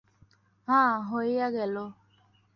হাঁ, 0.67 0.93
হইয়া 1.09 1.47
গেল। 1.49 1.75